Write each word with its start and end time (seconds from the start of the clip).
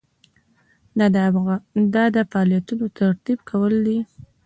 دا 1.95 2.03
د 2.15 2.17
فعالیتونو 2.31 2.85
ترتیب 2.99 3.39
کول 3.49 3.73
دي. 3.85 3.99